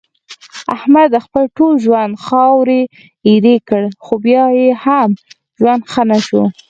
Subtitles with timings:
[0.75, 2.81] احمد خپل ټول ژوند خاورې
[3.27, 5.09] ایرې کړ، خو بیا یې هم
[5.59, 6.43] ژوند ښه نشو.